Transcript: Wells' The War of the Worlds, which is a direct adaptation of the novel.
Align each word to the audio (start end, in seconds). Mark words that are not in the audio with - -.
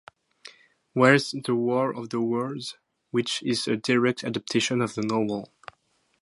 Wells' 0.95 1.35
The 1.45 1.53
War 1.53 1.93
of 1.95 2.09
the 2.09 2.19
Worlds, 2.19 2.75
which 3.11 3.43
is 3.43 3.67
a 3.67 3.77
direct 3.77 4.23
adaptation 4.23 4.81
of 4.81 4.95
the 4.95 5.03
novel. 5.03 5.53